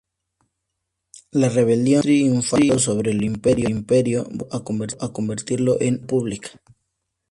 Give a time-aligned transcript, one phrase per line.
[1.29, 4.47] La "Rebelión" ha triunfado sobre el "Imperio", volviendo
[4.99, 6.49] a convertirlo en una "República".